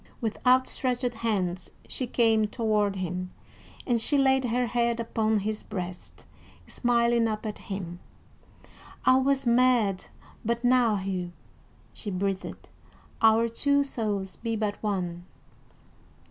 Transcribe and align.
With 0.19 0.39
outstretched 0.47 1.13
hands 1.13 1.69
she 1.87 2.07
came 2.07 2.47
toward 2.47 2.95
him, 2.95 3.29
and 3.85 4.01
she 4.01 4.17
laid 4.17 4.45
her 4.45 4.65
head 4.65 4.99
upon 4.99 5.37
his 5.41 5.61
breast, 5.61 6.25
smiling 6.65 7.27
up 7.27 7.45
at 7.45 7.59
him. 7.59 7.99
"I 9.05 9.17
was 9.17 9.45
mad 9.45 10.05
but 10.43 10.63
now, 10.63 10.95
Hugh," 10.95 11.33
she 11.93 12.09
breathed. 12.09 12.67
"Our 13.21 13.47
two 13.47 13.83
souls 13.83 14.37
be 14.37 14.55
but 14.55 14.81
one." 14.81 15.23